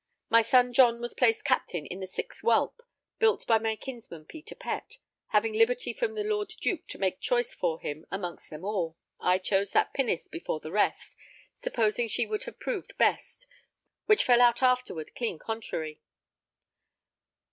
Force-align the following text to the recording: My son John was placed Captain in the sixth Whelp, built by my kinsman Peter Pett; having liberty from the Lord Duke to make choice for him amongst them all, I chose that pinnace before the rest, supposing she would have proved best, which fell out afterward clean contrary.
My 0.31 0.41
son 0.41 0.73
John 0.73 0.99
was 0.99 1.13
placed 1.13 1.45
Captain 1.45 1.85
in 1.85 1.99
the 1.99 2.07
sixth 2.07 2.41
Whelp, 2.41 2.81
built 3.19 3.45
by 3.45 3.59
my 3.59 3.75
kinsman 3.75 4.25
Peter 4.25 4.55
Pett; 4.55 4.97
having 5.27 5.53
liberty 5.53 5.93
from 5.93 6.15
the 6.15 6.23
Lord 6.23 6.47
Duke 6.59 6.87
to 6.87 6.97
make 6.97 7.19
choice 7.19 7.53
for 7.53 7.79
him 7.79 8.07
amongst 8.09 8.49
them 8.49 8.65
all, 8.65 8.97
I 9.19 9.37
chose 9.37 9.69
that 9.73 9.93
pinnace 9.93 10.27
before 10.27 10.59
the 10.59 10.71
rest, 10.71 11.17
supposing 11.53 12.07
she 12.07 12.25
would 12.25 12.45
have 12.45 12.59
proved 12.59 12.97
best, 12.97 13.45
which 14.07 14.23
fell 14.23 14.41
out 14.41 14.63
afterward 14.63 15.13
clean 15.13 15.37
contrary. 15.37 16.01